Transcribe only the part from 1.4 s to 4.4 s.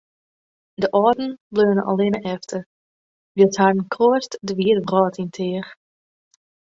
bleaune allinne efter, wylst harren kroast